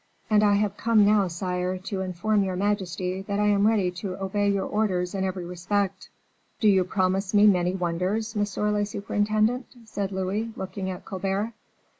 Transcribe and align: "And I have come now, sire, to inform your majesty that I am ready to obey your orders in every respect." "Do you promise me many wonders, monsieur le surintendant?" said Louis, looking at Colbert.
"And 0.31 0.41
I 0.43 0.55
have 0.55 0.77
come 0.77 1.05
now, 1.05 1.27
sire, 1.27 1.77
to 1.77 2.01
inform 2.01 2.43
your 2.43 2.55
majesty 2.55 3.21
that 3.27 3.39
I 3.39 3.45
am 3.45 3.67
ready 3.67 3.91
to 3.91 4.15
obey 4.15 4.49
your 4.49 4.65
orders 4.65 5.13
in 5.13 5.23
every 5.23 5.45
respect." 5.45 6.09
"Do 6.59 6.67
you 6.67 6.83
promise 6.85 7.35
me 7.35 7.45
many 7.45 7.75
wonders, 7.75 8.35
monsieur 8.35 8.71
le 8.71 8.83
surintendant?" 8.83 9.65
said 9.85 10.11
Louis, 10.11 10.53
looking 10.55 10.89
at 10.89 11.05
Colbert. 11.05 11.53